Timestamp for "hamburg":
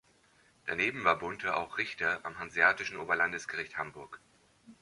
3.77-4.19